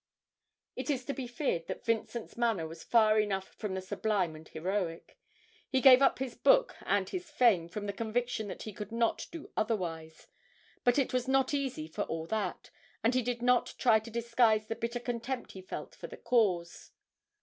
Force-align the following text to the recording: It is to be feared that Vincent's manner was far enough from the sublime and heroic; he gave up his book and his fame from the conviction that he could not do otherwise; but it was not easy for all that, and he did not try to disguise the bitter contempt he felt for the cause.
It 0.75 0.89
is 0.89 1.05
to 1.05 1.13
be 1.13 1.27
feared 1.27 1.67
that 1.67 1.85
Vincent's 1.85 2.35
manner 2.35 2.67
was 2.67 2.83
far 2.83 3.19
enough 3.19 3.49
from 3.49 3.75
the 3.75 3.83
sublime 3.83 4.35
and 4.35 4.47
heroic; 4.47 5.19
he 5.69 5.79
gave 5.79 6.01
up 6.01 6.17
his 6.17 6.33
book 6.33 6.75
and 6.87 7.07
his 7.07 7.29
fame 7.29 7.69
from 7.69 7.85
the 7.85 7.93
conviction 7.93 8.47
that 8.47 8.63
he 8.63 8.73
could 8.73 8.91
not 8.91 9.27
do 9.31 9.51
otherwise; 9.55 10.25
but 10.83 10.97
it 10.97 11.13
was 11.13 11.27
not 11.27 11.53
easy 11.53 11.87
for 11.87 12.01
all 12.05 12.25
that, 12.25 12.71
and 13.03 13.13
he 13.13 13.21
did 13.21 13.43
not 13.43 13.75
try 13.77 13.99
to 13.99 14.09
disguise 14.09 14.65
the 14.65 14.75
bitter 14.75 14.99
contempt 14.99 15.51
he 15.51 15.61
felt 15.61 15.93
for 15.93 16.07
the 16.07 16.17
cause. 16.17 16.89